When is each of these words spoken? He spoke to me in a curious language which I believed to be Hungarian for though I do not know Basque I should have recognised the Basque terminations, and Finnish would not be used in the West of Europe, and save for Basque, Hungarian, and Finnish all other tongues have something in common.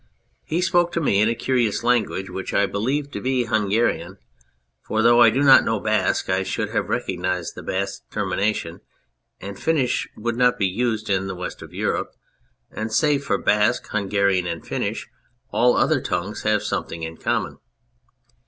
He 0.45 0.61
spoke 0.61 0.91
to 0.93 0.99
me 0.99 1.21
in 1.21 1.29
a 1.29 1.35
curious 1.35 1.83
language 1.83 2.27
which 2.27 2.55
I 2.55 2.65
believed 2.65 3.13
to 3.13 3.21
be 3.21 3.43
Hungarian 3.43 4.17
for 4.81 5.03
though 5.03 5.21
I 5.21 5.29
do 5.29 5.43
not 5.43 5.63
know 5.63 5.79
Basque 5.79 6.27
I 6.27 6.41
should 6.41 6.69
have 6.71 6.89
recognised 6.89 7.53
the 7.53 7.61
Basque 7.61 8.01
terminations, 8.09 8.81
and 9.39 9.59
Finnish 9.59 10.09
would 10.17 10.37
not 10.37 10.57
be 10.57 10.65
used 10.65 11.07
in 11.07 11.27
the 11.27 11.35
West 11.35 11.61
of 11.61 11.71
Europe, 11.71 12.13
and 12.71 12.91
save 12.91 13.23
for 13.23 13.37
Basque, 13.37 13.85
Hungarian, 13.89 14.47
and 14.47 14.65
Finnish 14.65 15.07
all 15.51 15.77
other 15.77 16.01
tongues 16.01 16.41
have 16.41 16.63
something 16.63 17.03
in 17.03 17.17
common. 17.17 17.59